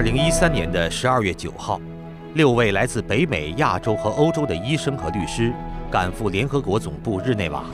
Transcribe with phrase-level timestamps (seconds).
[0.00, 1.78] 二零一三年的十二月九号，
[2.32, 5.52] 六位来自北美、亚洲和欧洲的医生和律师
[5.90, 7.66] 赶赴联合国总部日内瓦。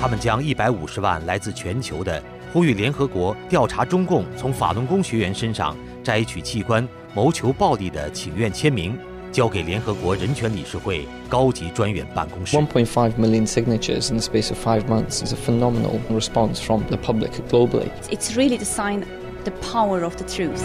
[0.00, 2.22] 他们将一百五十万来自全球的
[2.52, 8.96] 呼吁联合国调查中共从法轮功学员身上摘取器官、谋求暴利的请愿签名。
[9.30, 12.56] 交给联合国人权理事会高级专员办公室。
[12.56, 17.32] 1.5 million signatures in the space of five months is a phenomenal response from the public
[17.50, 17.90] globally.
[18.08, 19.02] It's really the sign
[19.44, 20.62] the power of the truth.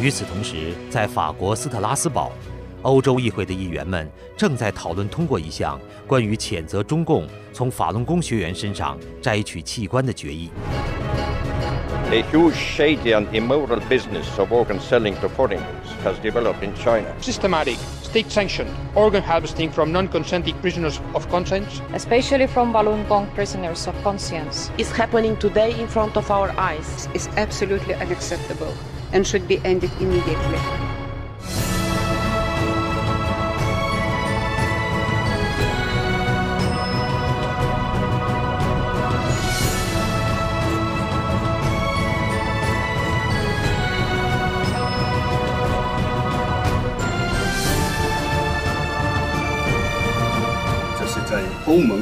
[0.00, 2.32] 与此同时，在法国斯特拉斯堡，
[2.82, 10.50] 欧洲议会的议员们正在讨论通过一项关于谴责中共从法轮功学员身上摘取器官的决议。
[12.12, 15.60] A huge, shady and immoral business of organ selling to foreigners
[16.04, 17.08] has developed in China.
[17.20, 17.78] Systematic,
[18.16, 24.70] state-sanctioned organ harvesting from non-consenting prisoners of conscience, especially from Falun Gong prisoners of conscience,
[24.78, 27.08] is happening today in front of our eyes.
[27.12, 28.72] is absolutely unacceptable
[29.12, 30.95] and should be ended immediately.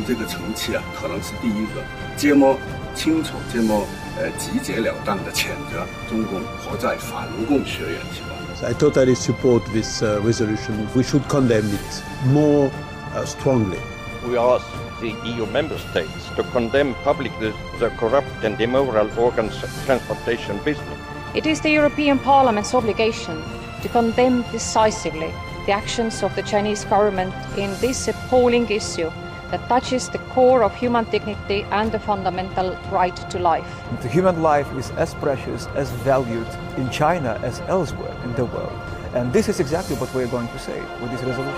[0.07, 1.83] 这个层次啊，可能是第一个
[2.17, 2.57] 这么
[2.95, 3.85] 清楚、这么
[4.17, 8.69] 呃直截了当的谴责中共活在法轮功学员之外。
[8.69, 10.87] I totally support this uh, resolution.
[10.93, 12.69] We should condemn it more
[13.15, 13.79] uh, strongly.
[14.27, 14.65] We ask
[14.99, 19.49] the EU member states to condemn publicly the corrupt and immoral organ
[19.85, 20.97] transplantation business.
[21.33, 23.41] It is the European Parliament's obligation
[23.81, 25.31] to condemn decisively
[25.65, 29.09] the actions of the Chinese government in this appalling issue
[29.53, 33.65] that touches the core of human dignity and the fundamental right to life.
[34.01, 36.47] The human life is as precious, as valued
[36.77, 38.71] in China as elsewhere in the world.
[39.13, 41.55] And this is exactly what we're going to say with this resolution.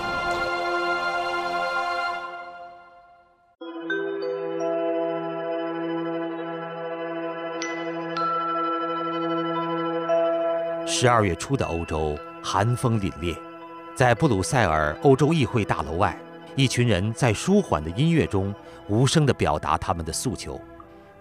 [10.86, 13.36] 十二月初的欧洲寒风凛冽，
[13.96, 16.16] 在布鲁塞尔欧洲议会大楼外，
[16.57, 18.51] 一群人在舒缓的音乐中
[18.87, 20.59] 无声地表达他们的诉求，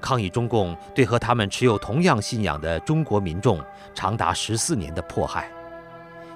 [0.01, 3.63] 抗议中共对和他们持有同样信仰的中国民众
[3.95, 5.53] 长达十四年的迫害，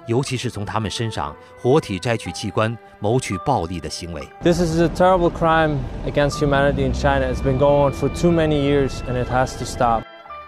[0.05, 4.21] 尤其是从他们身上活体摘取器官谋取暴利的行为。
[4.43, 7.33] This is a terrible crime against humanity in China.
[7.33, 10.03] It's been going on for too many years, and it has to stop.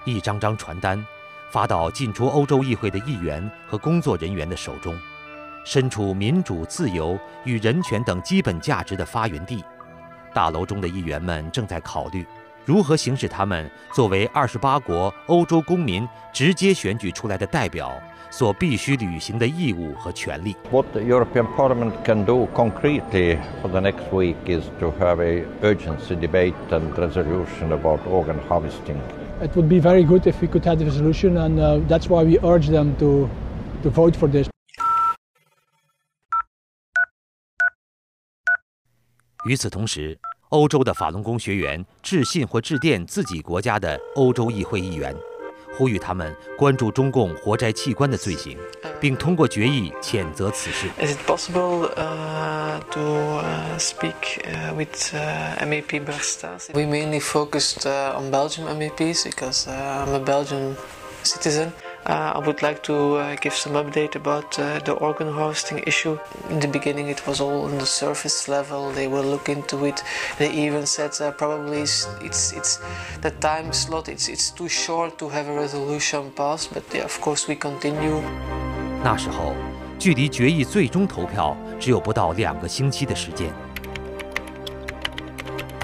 [0.05, 1.03] 一张张传单
[1.49, 4.95] 发到进出欧洲议会的议员和工作人员的手中。
[5.65, 9.63] 身处民主、自由与人权等基本价值的发源地，
[10.33, 12.25] 大楼中的议员们正在考虑
[12.65, 17.91] 如何行使他们作为二十八国欧洲公民直接选举出来的代表
[18.29, 20.55] 所必须履行的义务和权利。
[20.71, 26.15] What the European Parliament can do concretely for the next week is to have a urgency
[26.15, 28.97] debate and resolution about organ harvesting.
[29.41, 32.23] It would be very good if we could have the resolution, and uh, that's why
[32.23, 33.29] we urge them to
[33.83, 34.52] to vote for this.
[39.45, 40.17] 与此同时，
[40.49, 45.13] 欧洲的法轮功学员致信或致电自己国家的欧洲议会议员，
[45.77, 48.57] 呼吁他们关注中共活摘器官的罪行，
[49.01, 50.87] 并通过决议谴责此事。
[50.97, 56.73] Is it possible uh, to uh, speak uh, with uh, MEP Berstas?
[56.73, 60.77] We mainly focused uh, on Belgium MEPs because uh, I'm a Belgian
[61.23, 61.73] citizen.
[62.06, 66.18] Uh, I would like to uh, give some update about uh, the organ harvesting issue.
[66.48, 68.90] In the beginning, it was all on the surface level.
[68.92, 70.02] They will look into it.
[70.38, 72.80] They even said uh, probably it's, it's, it's
[73.20, 74.08] the time slot.
[74.08, 76.72] It's it's too short to have a resolution passed.
[76.72, 78.22] But yeah, of course, we continue.
[79.04, 79.54] 那时候，
[79.98, 83.52] 距离决议最终投票只有不到两个星期的时间。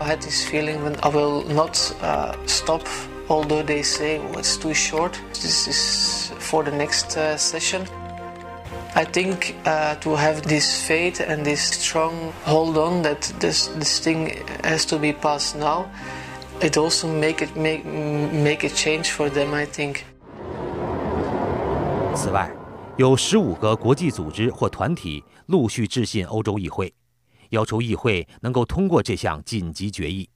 [0.00, 2.82] I had this feeling when I will not uh, stop
[3.28, 7.86] although they say oh, it's too short, this is for the next uh, session.
[8.96, 13.98] I think uh, to have this faith and this strong hold on that this this
[13.98, 14.30] thing
[14.62, 15.86] has to be passed now,
[16.60, 19.52] it also make it make make a change for them.
[19.52, 20.04] I think.
[22.14, 22.48] 此外，
[22.96, 26.94] 有十五个国际组织或团体陆续致信欧洲议会，
[27.50, 30.28] 要求议会能够通过这项紧急决议。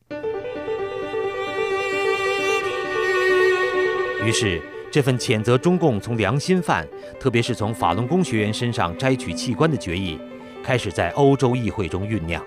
[4.25, 4.61] 于是，
[4.91, 6.87] 这份谴责中共从良心犯，
[7.21, 10.19] 特别是从法轮功学员身上摘取器官的决议，
[10.65, 12.43] 开始在欧洲议会中酝酿，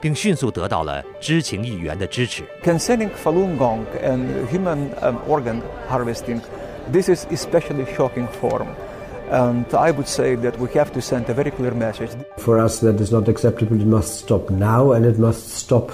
[0.00, 2.44] 并迅速得到了知情议员的支持。
[2.62, 5.60] Concerning Falun Gong and human um, organ
[5.90, 6.40] harvesting,
[6.90, 8.68] This is especially shocking form.
[9.30, 12.10] And I would say that we have to send a very clear message.
[12.38, 13.80] For us, that is not acceptable.
[13.80, 15.90] It must stop now, and it must stop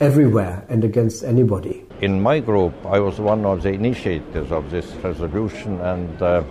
[0.00, 1.84] everywhere and against anybody.
[2.00, 6.42] In my group, I was one of the initiators of this resolution, and uh,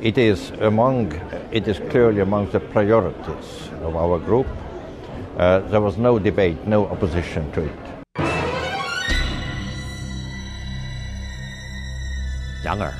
[0.00, 1.12] it is among,
[1.50, 4.46] it is clearly among the priorities of our group.
[5.38, 7.70] Uh, there was no debate, no opposition to it.
[12.64, 12.92] 然而，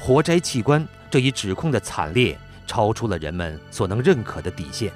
[0.00, 2.36] 活摘器官这一指控的惨烈
[2.66, 4.92] 超出了人们所能认可的底线。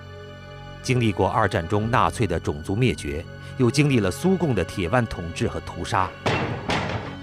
[0.84, 3.24] 经历过二战中纳粹的种族灭绝，
[3.58, 6.10] 又经历了苏共的铁腕统治和屠杀，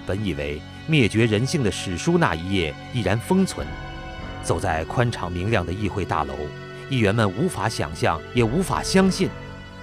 [0.07, 3.67] 本以为灭绝人性的史书那一页依然封存。
[4.43, 6.35] 走在宽敞明亮的议会大楼，
[6.89, 9.29] 议员们无法想象，也无法相信，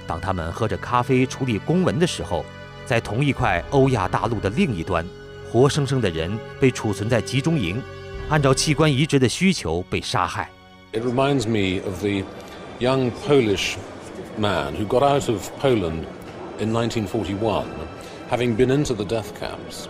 [0.07, 2.43] 当他们喝着咖啡处理公文的时候，
[2.83, 5.05] 在同一块欧亚大陆的另一端，
[5.51, 7.79] 活生生的人被储存在集中营，
[8.29, 10.49] 按照器官移植的需求被杀害。
[10.93, 12.23] It reminds me of the
[12.79, 13.75] young Polish
[14.37, 16.05] man who got out of Poland
[16.59, 17.67] in 1941,
[18.29, 19.89] having been into the death camps.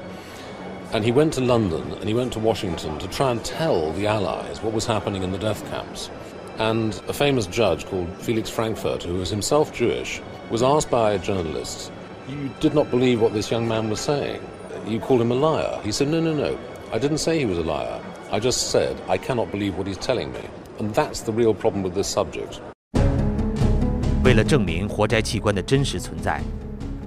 [0.93, 4.07] And he went to London and he went to Washington to try and tell the
[4.07, 6.09] Allies what was happening in the death camps.
[6.59, 11.19] And a famous judge called Felix Frankfurt, who was himself Jewish, was asked by a
[11.19, 11.91] journalist,
[12.29, 14.41] You did not believe what this young man was saying.
[14.85, 15.81] You called him a liar.
[15.83, 16.57] He said, No, no, no.
[16.93, 18.01] I didn't say he was a liar.
[18.31, 20.47] I just said, I cannot believe what he's telling me.
[20.79, 22.61] And that's the real problem with this subject.
[24.26, 26.40] 为了证明活摘器官的真实存在，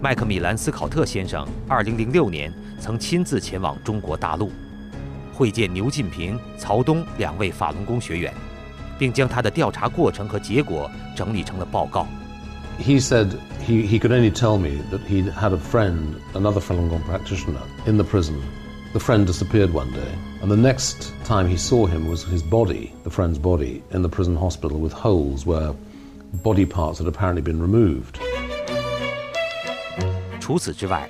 [0.02, 4.52] 麦克米兰斯考特先生2006年曾亲自前往中国大陆，
[5.34, 8.34] 会见牛近平、曹东两位法轮功学员，
[9.00, 12.06] 并将他的调查过程和结果整理成了报告。
[12.78, 13.30] He said
[13.66, 17.62] he, he could only tell me that he'd had a friend, another Falun Gong practitioner,
[17.86, 18.36] in the prison.
[18.92, 20.12] The friend disappeared one day,
[20.42, 24.10] and the next time he saw him was his body, the friend's body, in the
[24.10, 25.74] prison hospital with holes where
[26.44, 28.20] body parts had apparently been removed.
[30.40, 31.10] 除此之外，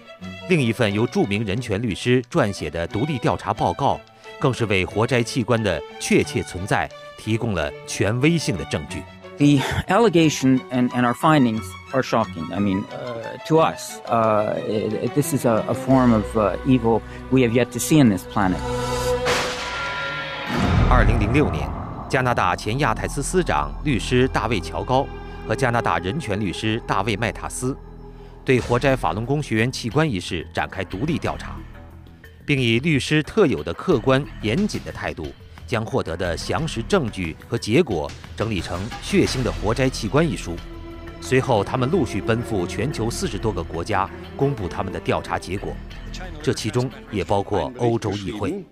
[0.50, 4.00] 另一份由着名人权律师撰写的独立调查报告，
[4.39, 9.03] 更是为活摘器官的确切存在提供了权威性的证据。
[9.38, 9.59] The
[9.89, 12.53] allegation and, and our findings are shocking.
[12.53, 17.01] I mean, uh, to us, uh, it, this is a, a form of uh, evil
[17.31, 18.59] we have yet to see in this planet.
[20.89, 21.69] 二零零六年，
[22.10, 25.06] 加拿大前亚太司司长律师大卫·乔高
[25.46, 27.76] 和加拿大人权律师大卫·麦塔斯，
[28.44, 31.54] 对活摘法轮功学员器官一事展开独立调查，
[32.44, 35.32] 并以律师特有的客观严谨的态度，
[35.68, 40.56] 将获得的详实证据和结果整理成《血腥的活摘器官》一书。
[41.20, 45.72] 随后，他们陆续奔赴全球四十多个国家，公布他们的调查结果，
[46.43, 48.64] 这其中也包括欧洲议会。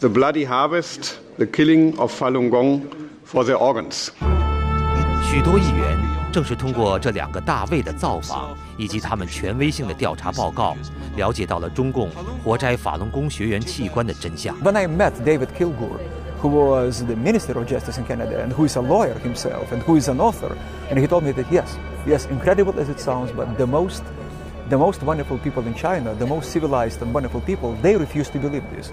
[0.00, 2.82] The bloody harvest, the killing of Falun Gong
[3.24, 4.08] for their organs.
[5.22, 5.98] 许多议员
[6.32, 10.76] 正是通过这两个大卫的造访，以及他们权威性的调查报告，
[11.16, 12.08] 了解到了中共
[12.42, 14.56] 活摘法轮功学员器官的真相。
[14.62, 15.98] When I met David Kilgour,
[16.40, 19.82] who was the Minister of Justice in Canada and who is a lawyer himself and
[19.82, 20.56] who is an author,
[20.90, 24.02] and he told me that yes, yes, incredible as it sounds, but the most,
[24.70, 28.38] the most wonderful people in China, the most civilized and wonderful people, they refuse to
[28.38, 28.92] believe this.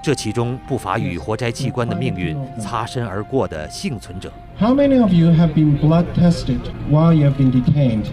[0.00, 4.32] 这其中不乏与活摘器官的命运擦身而过的幸存者。
[4.58, 6.60] How many of you have been blood tested
[6.90, 8.06] while you have been detained?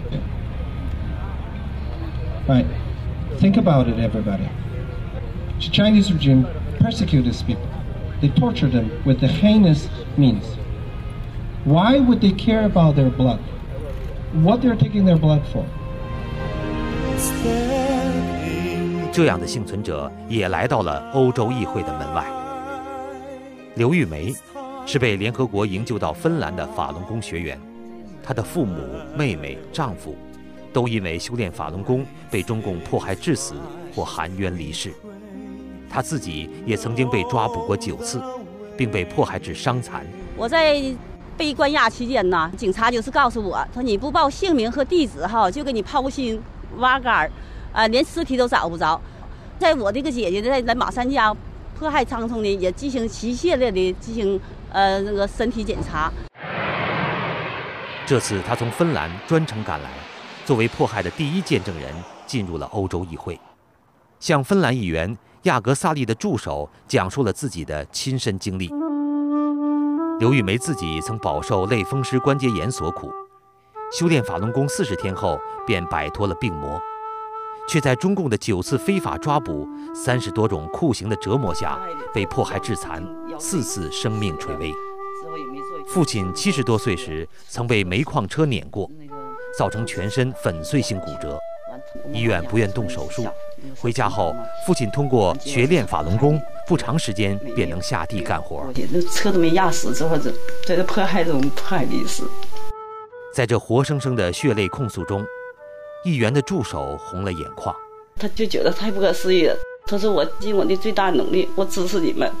[2.46, 2.66] Right.
[3.38, 4.48] Think about it, everybody.
[5.60, 6.46] The Chinese regime
[6.80, 7.66] persecute these people.
[8.20, 10.44] They torture them with the heinous means.
[11.64, 13.40] Why would they care about their blood?
[14.32, 15.66] What they're taking their blood for?
[19.11, 22.25] 这样的幸存者也来到了欧洲议会的门外。
[23.75, 24.33] 刘玉梅
[24.85, 27.59] 是被联合国营救到芬兰的法轮功学员，
[28.23, 28.77] 她的父母、
[29.15, 30.15] 妹妹、丈夫
[30.71, 33.55] 都因为修炼法轮功被中共迫害致死
[33.93, 34.93] 或含冤离世。
[35.89, 38.21] 她自己也曾经被抓捕过九次，
[38.77, 40.05] 并被迫害致伤残。
[40.37, 40.81] 我在
[41.37, 46.41] 被关押期间呢，警察就是告诉我，说你不报姓名和地址哈，就给你抛心
[46.77, 47.31] 挖肝儿，
[47.71, 48.99] 啊，连尸体都找不着。
[49.59, 51.35] 在我这个姐姐在在马三家
[51.77, 54.39] 迫害苍松的也进行一系列的进行
[54.71, 56.11] 呃那个身体检查。
[58.05, 59.89] 这次他从芬兰专程赶来，
[60.45, 61.93] 作为迫害的第一见证人，
[62.25, 63.39] 进入了欧洲议会，
[64.19, 68.69] 向芬兰议员亚格萨利的助手讲述了自己的亲身经历。
[70.19, 73.09] 刘玉梅自己曾饱受类风湿关节炎所苦，
[73.91, 76.79] 修炼法轮功四十天后便摆脱了病魔，
[77.67, 81.79] 却在中共的九次非法抓捕、三十多种酷刑的折磨下，
[82.13, 83.03] 被迫害致残，
[83.39, 84.73] 四次生命垂危。
[85.87, 88.89] 父亲七十多岁时曾被煤矿车碾过，
[89.57, 91.39] 造成全身粉碎性骨折，
[92.11, 93.25] 医院不愿动手术。
[93.79, 98.65] 回家后，父亲通过学练法轮功，不长时间便能下地干活。
[98.91, 100.31] 那车都没压死，之后这
[100.65, 102.29] 在这迫害中迫害的死。
[103.33, 105.23] 在这活生生的血泪控诉中，
[106.03, 107.75] 议员的助手红了眼眶。
[108.17, 109.55] 他就觉得太不可思议了。
[109.85, 112.31] 他说：“我尽我的最大努力，我支持你们。”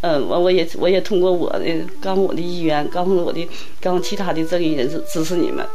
[0.00, 1.64] 嗯，完我也我也通过我的
[2.00, 3.48] 告诉我的议员，告诉我的
[3.80, 5.66] 告诉其他的正义人士支持你们。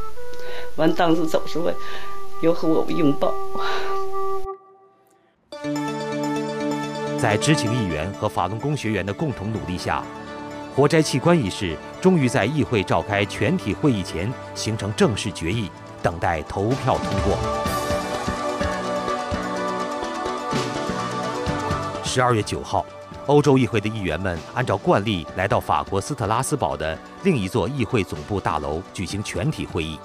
[0.77, 1.70] 完当时走时候
[2.41, 3.34] 又和我拥抱。
[7.20, 10.03] 在知情议员和法轮功学员的共同努力下，
[10.75, 15.70] 活摘器官一事终于在议会召开全体会议前形成正式决议，
[16.03, 17.38] 等待投票通过。
[22.03, 22.86] 十二月九号。
[23.27, 29.98] 欧洲议会的议员们按照惯例来到法国斯特拉斯堡的另一座议会总部大楼举行全体会议。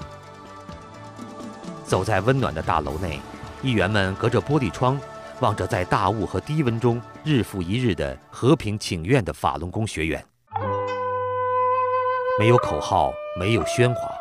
[1.84, 3.18] 走在温暖的大楼内，
[3.60, 5.00] 议员们隔着玻璃窗，
[5.40, 10.24] 望着在大雾和低温中日复一日的和平请愿的法轮功学员。
[12.38, 14.12] 没有口号，没有喧哗，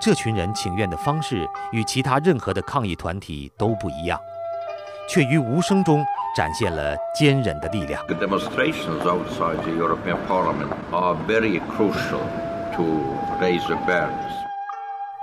[0.00, 4.20] 这群人请愿的方式与其他任何的抗议团体都不一样，
[5.08, 6.04] 却于无声中。
[6.36, 8.04] 展现了坚韧的力量。
[8.08, 12.18] The demonstrations outside the European Parliament are very crucial
[12.74, 14.32] to raise awareness.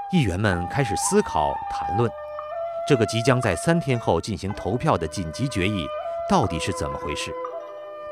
[0.09, 2.09] 议员们开始思考、谈论，
[2.87, 5.85] 这个即将在三天后进行投票的紧急决议
[6.29, 7.33] 到底是怎么回事？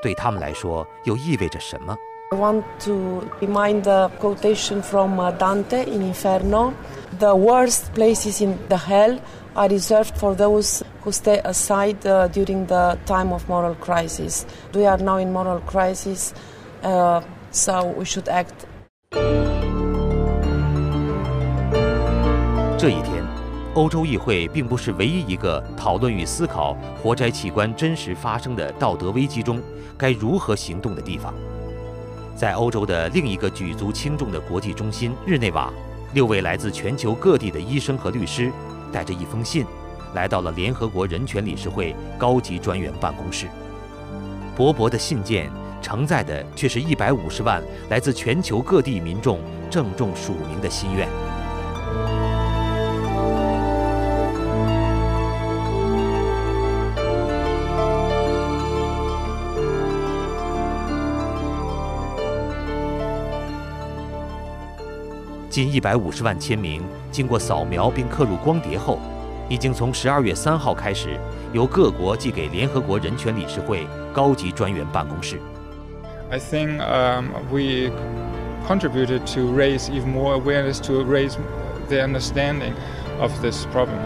[0.01, 1.95] 对他们来说，又意味着什么
[2.31, 6.73] ？I want to remind the quotation from Dante in Inferno:
[7.17, 9.19] "The worst places in the hell."
[9.55, 11.99] are reserved for those who stay aside
[12.31, 14.45] during the time of moral crisis.
[14.73, 16.33] We are now in moral crisis,
[16.83, 17.21] uh,
[17.51, 18.53] so we should act.
[22.77, 23.25] 这一天，
[23.73, 29.59] 欧洲议会并不是唯一一个讨论与思考活摘器官真实发生的道德危机中
[29.97, 31.33] 该如何行动的地方。
[32.39, 35.69] 在欧洲的另一个举足轻重的国际中心日内瓦，
[36.13, 38.49] 六位来自全球各地的医生和律师。
[38.93, 39.65] 带着一封信，
[40.13, 43.47] 来到了联合国人权理事会高级专员办公室。
[44.55, 51.09] 薄薄的信件承载的却是一百五十万来自全球各地民众郑重署名的心愿。
[65.49, 68.99] 近一百五十万签名经过扫描并刻入光碟后，
[69.49, 71.19] 已经从十二月三号开始
[71.51, 75.39] 由各国寄给联合国人权理事会高级专员办公室。
[76.29, 77.91] I think um, we
[78.67, 81.35] contributed to raise even more awareness to raise
[81.87, 82.73] the understanding
[83.19, 83.97] of this problem.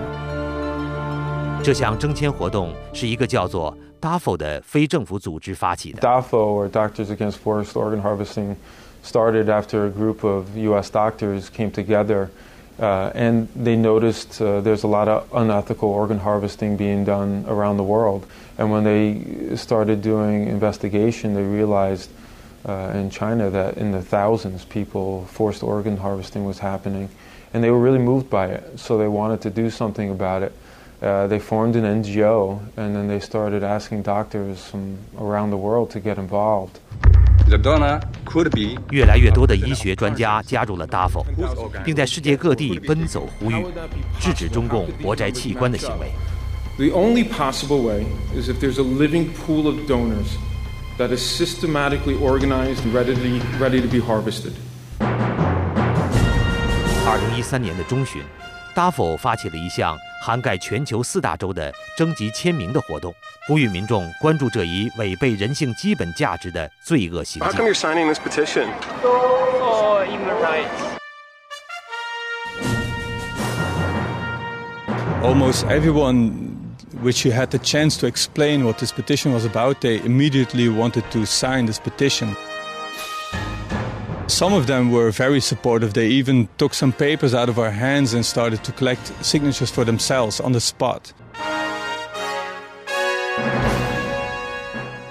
[1.62, 6.01] 这项征签活动是一个叫做 DAFO 的非政府组织发起的。
[6.01, 8.55] DAFO or Doctors Against Forest Organ Harvesting
[9.03, 10.89] started after a group of U.S.
[10.89, 12.31] doctors came together
[12.79, 17.77] uh, and they noticed uh, there's a lot of unethical organ harvesting being done around
[17.77, 18.25] the world.
[18.57, 22.10] And when they started doing investigation, they realized
[22.65, 27.10] uh, in China that in the thousands, people forced organ harvesting was happening,
[27.53, 28.79] and they were really moved by it.
[28.79, 30.53] So they wanted to do something about it.
[31.01, 35.91] Uh, they formed an NGO, and then they started asking doctors from around the world
[35.91, 36.79] to get involved.
[38.91, 41.23] 越来越多的医学专家加入了 DAFO，
[41.83, 43.65] 并在世界各地奔走呼吁，
[44.19, 46.12] 制止中共活摘器官的行为。
[46.77, 50.38] The only possible way is if there's a living pool of donors
[50.97, 53.13] that is systematically organized and ready
[53.59, 54.53] ready to be harvested.
[57.05, 58.23] 二零一三年的中旬
[58.75, 63.14] ，DAFO 发起了一项涵盖全球四大洲的征集签名的活动。
[63.48, 67.48] 呼吁民众关注这一违背人性基本价值的罪恶行径。
[67.48, 68.68] How come you're signing this petition?
[69.00, 70.98] For human rights.
[75.22, 76.58] Almost everyone
[77.02, 81.04] which he had the chance to explain what this petition was about, they immediately wanted
[81.10, 82.37] to sign this petition.
[84.33, 85.93] Some of them were very supportive.
[85.93, 89.85] They even took some papers out of our hands and started to collect signatures for
[89.85, 91.11] themselves on the spot.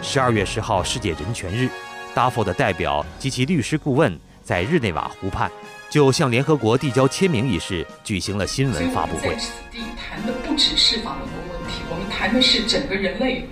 [0.03, 1.69] 十二月十号，世界人权日，
[2.13, 5.49] 达佛的代表及其律师顾问在日内瓦湖畔，
[5.89, 9.29] 就向联合国递交签名一事举行了新闻发布会。
[9.29, 13.49] 在此地谈的不只是法轮功问题，我们谈的是整个人类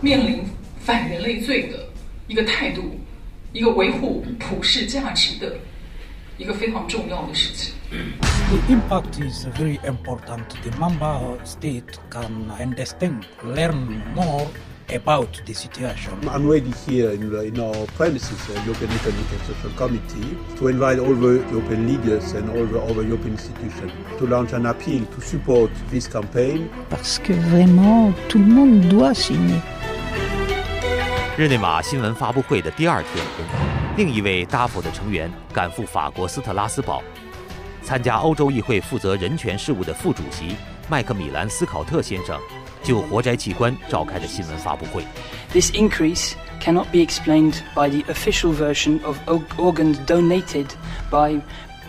[0.00, 0.46] 面临
[0.80, 1.86] 反人类罪的
[2.26, 2.98] 一个态度，
[3.53, 5.57] 一个维护普世价值的
[6.37, 7.73] 一个非常重要的事情。
[7.89, 10.45] The impact is very important.
[10.63, 14.47] The member state can understand, learn more
[14.93, 16.13] about the situation.
[16.27, 20.99] I'm ready here in, in our premises, uh, European Economic and Social Committee, to invite
[20.99, 25.21] all the European leaders and all the other European institutions to launch an appeal to
[25.21, 26.69] support this campaign.
[26.89, 29.61] Parce que vraiment, tout le monde doit signer.
[31.37, 33.25] 日内瓦新闻发布会的第二天，
[33.95, 37.01] 另一位达佛的成员赶赴法国斯特拉斯堡，
[37.81, 40.55] 参加欧洲议会负责人权事务的副主席
[40.89, 42.37] 麦克米兰斯考特先生
[42.83, 45.03] 就活摘器官召开的新闻发布会。
[45.53, 49.17] This increase cannot be explained by the official version of
[49.57, 50.67] organs donated
[51.09, 51.39] by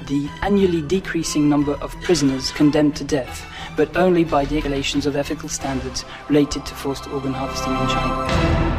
[0.06, 3.42] the annually decreasing number of prisoners condemned to death,
[3.76, 8.73] but only by the regulations of ethical standards related to forced organ harvesting in China.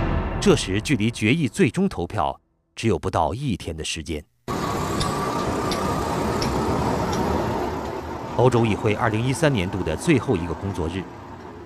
[0.47, 2.41] 这时，距离决议最终投票
[2.77, 4.25] 只有不到一天的时间。
[8.37, 11.03] 欧洲议会2013年度的最后一个工作日，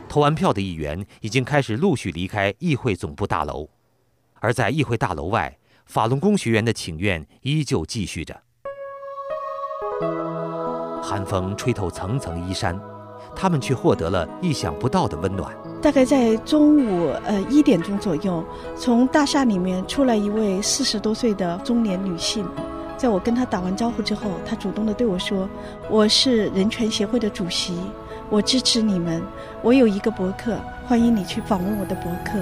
[0.09, 3.69] 投完票的议员已经开始陆续离开议会总部大楼，
[4.37, 8.41] 而在议会大楼外，法轮功学员的请愿依旧继续着。
[11.03, 12.81] 寒风吹透层层衣衫，
[13.37, 15.55] 他们却获得了意想不到的温暖。
[15.83, 18.45] 大概在中午呃一点钟左右，
[18.77, 22.47] 从大厦里面出来一位四十多岁的中年女性。
[22.99, 25.49] 在我跟她打完招呼之后，她主动的对我说
[25.89, 27.79] ：“我是人权协会的主席，
[28.29, 29.23] 我支持你们。
[29.63, 32.33] 我有一个博客，欢迎你去访问我的博客。”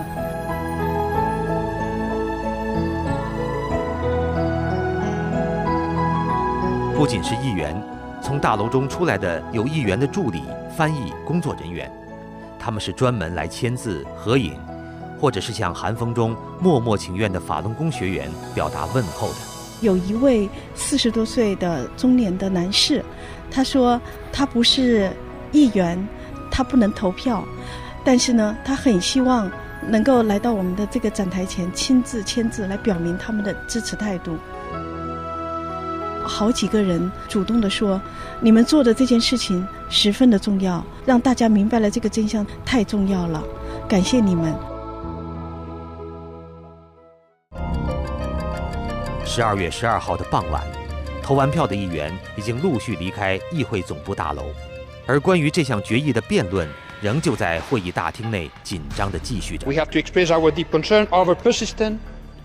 [6.96, 7.80] 不仅是议员，
[8.20, 10.42] 从大楼中出来的有议员的助理、
[10.76, 11.88] 翻译、工作人员，
[12.68, 14.54] 他们是专门来签字、合影，
[15.18, 19.36] 或者是向寒风中默默请愿的法轮功学员表达问候的。
[19.80, 23.02] 有一位四十多岁的中年的男士，
[23.50, 23.98] 他说
[24.30, 25.10] 他不是
[25.50, 26.06] 议员，
[26.50, 27.42] 他不能投票，
[28.04, 29.50] 但是呢，他很希望
[29.88, 34.36] 能够来到我们的这个展台前亲自签字，来表明他们的支持态度。
[36.28, 38.00] 好几个人主动的说
[38.40, 43.42] ：“你们做的这件事情十分的重要，让大家明白了这个真相太重要了，
[43.88, 44.54] 感谢你们。”
[49.24, 50.62] 十二月十二号的傍晚，
[51.22, 54.44] 投完票的议员已经陆续离开议会总部大楼，
[55.06, 56.68] 而关于这项决议的辩论
[57.00, 59.66] 仍旧在会议大厅内紧张地继续着。
[59.66, 61.98] We have to express our deep concern over persistent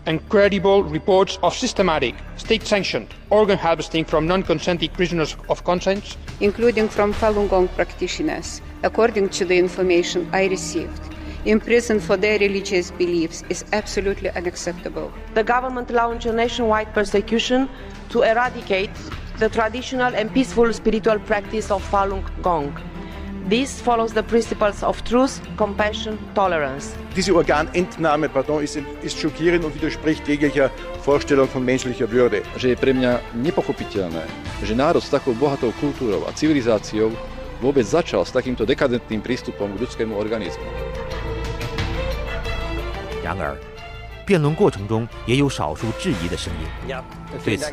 [0.05, 7.13] and credible reports of systematic, state-sanctioned organ harvesting from non-consenting prisoners of conscience, including from
[7.13, 11.01] Falun Gong practitioners, according to the information I received.
[11.45, 15.11] Imprisoned for their religious beliefs is absolutely unacceptable.
[15.33, 17.67] The government launched a nationwide persecution
[18.09, 18.91] to eradicate
[19.39, 22.77] the traditional and peaceful spiritual practice of Falun Gong.
[23.49, 26.95] This follows the principles of truth, compassion, tolerance.
[27.15, 30.71] Diese Organentnahme pardon, ist, ist schockierend und widerspricht jeglicher
[31.03, 32.41] Vorstellung von menschlicher Würde.
[32.55, 34.23] Že je pre mňa nepochopiteľné,
[34.63, 37.11] že národ s takou bohatou kultúrou a civilizáciou
[37.59, 40.67] vôbec začal s takýmto dekadentným prístupom k ľudskému organizmu.
[43.23, 43.72] 然而，
[44.25, 46.95] 辩论过程中也有少数质疑的声音。
[47.43, 47.71] 对此，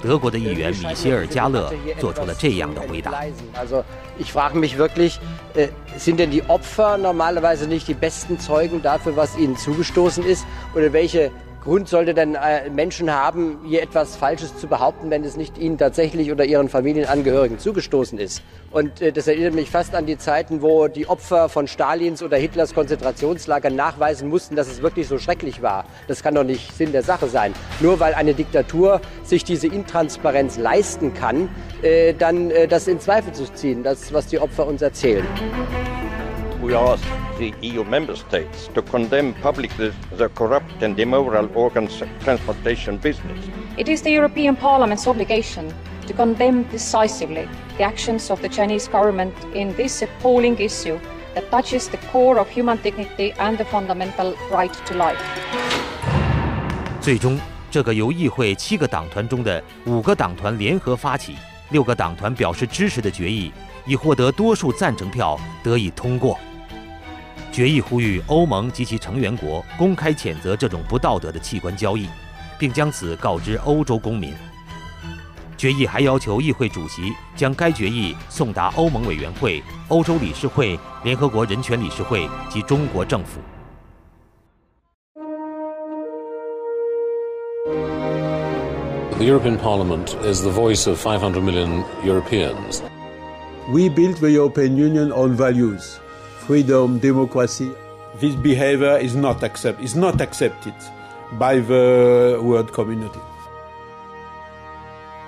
[0.00, 3.12] 德国的议员米歇尔·加勒做出了这样的回答。
[4.18, 5.18] Ich frage mich wirklich,
[5.54, 10.44] äh, sind denn die Opfer normalerweise nicht die besten Zeugen dafür, was ihnen zugestoßen ist?
[10.74, 11.30] Oder welche
[11.62, 15.76] Grund sollte denn äh, Menschen haben, hier etwas Falsches zu behaupten, wenn es nicht ihnen
[15.76, 18.42] tatsächlich oder ihren Familienangehörigen zugestoßen ist?
[18.70, 22.38] Und äh, das erinnert mich fast an die Zeiten, wo die Opfer von Stalins oder
[22.38, 25.84] Hitlers Konzentrationslager nachweisen mussten, dass es wirklich so schrecklich war.
[26.08, 27.52] Das kann doch nicht Sinn der Sache sein.
[27.80, 31.50] Nur weil eine Diktatur sich diese Intransparenz leisten kann,
[31.82, 35.26] äh, dann das in Zweifel zu ziehen, das, was die Opfer uns erzählen.
[36.61, 37.03] We ask
[37.37, 43.37] the EU member states to condemn publicly the corrupt and immoral organs transplantation business.
[43.77, 45.71] It is the European Parliament's obligation
[46.07, 50.97] to condemn decisively the actions of the Chinese government in this appalling issue
[51.35, 55.19] that touches the core of human dignity and the fundamental right to life.
[57.01, 57.37] 最终，
[57.69, 61.35] 这个由议会七个党团中的五个党团联合发起、
[61.69, 63.51] 六个党团表示支持的决议，
[63.85, 66.39] 以获得多数赞成票得以通过。
[67.52, 72.06] 决议呼吁欧盟及其成员国公开谴责这种不道德的器官交易，
[72.58, 74.32] 并将此告知欧洲公民。
[75.56, 83.40] 决议还要求议会主席将该决议送达欧盟委员会、欧洲理事会、联合国人权理事会及中国政府。
[89.18, 92.80] The European Parliament is the voice of 500 million Europeans.
[93.70, 95.98] We built the European Union on values
[96.49, 97.71] freedom, democracy.
[98.19, 100.73] This behavior is not, accept, is not accepted
[101.37, 103.19] by the world community.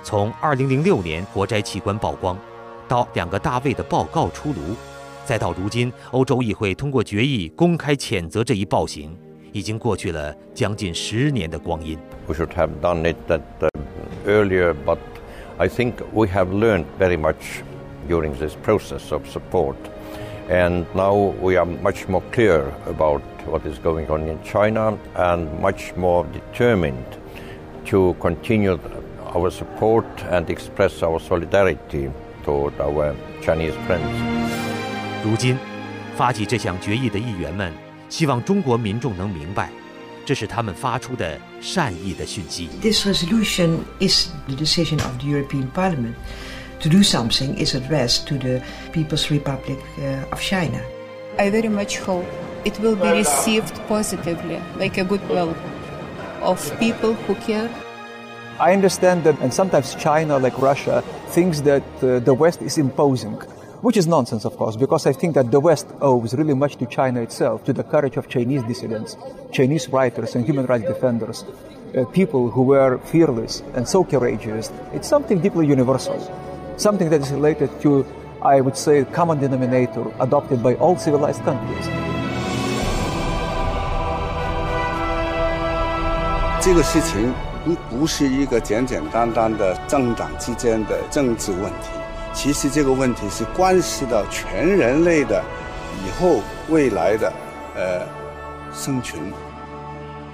[0.02, 2.38] 从2006年活摘器官曝光，
[2.88, 4.74] 到两个大卫的报告出炉，
[5.26, 9.14] 再到如今欧洲议会通过决议公开谴责这一暴行，
[9.52, 11.98] 已经过去了将近十年的光阴。
[12.26, 13.68] We should have done it that, uh,
[14.26, 14.98] earlier, but
[15.58, 17.62] I think we have learned very much
[18.08, 19.76] during this process of support.
[20.50, 25.46] And now we are much more clear about what is going on in China and
[25.60, 27.04] much more determined
[27.86, 28.78] to continue
[29.34, 32.10] our support and express our solidarity
[32.44, 34.08] toward our Chinese friends.
[35.22, 35.58] 如今，
[36.16, 37.70] 发起这项决议的议员们
[38.08, 39.68] 希望中国民众能明白，
[40.24, 42.68] 这是他们发出的善意的讯息。
[42.80, 46.14] This resolution is the decision of the European Parliament
[46.83, 50.83] to do something is addressed to the People's Republic uh, of China.
[51.39, 52.25] I very much hope
[52.65, 55.55] it will be received positively, like a goodwill
[56.41, 57.69] of people who care.
[58.59, 63.35] I understand that, and sometimes China, like Russia, thinks that uh, the West is imposing,
[63.81, 66.85] which is nonsense, of course, because I think that the West owes really much to
[66.85, 69.15] China itself, to the courage of Chinese dissidents,
[69.53, 71.45] Chinese writers, and human rights defenders,
[71.97, 74.69] uh, people who were fearless and so courageous.
[74.91, 76.19] It's something deeply universal
[76.77, 78.05] something that is related to,
[78.41, 81.89] I would say, common denominator adopted by all civilized countries.
[86.61, 87.33] 这个事情
[87.65, 91.89] 不不是一个简简单单的政党之间的政治问题，
[92.33, 95.43] 其实这个问题是关系到全人类的
[96.05, 97.31] 以后未来的
[97.75, 98.01] 呃
[98.73, 99.21] 生存。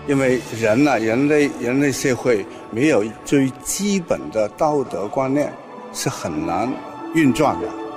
[0.08, 5.52] 因为人呢、啊，人类人类社会没有最基本的道德观念。
[5.92, 6.72] 是很难
[7.14, 7.89] 运转的。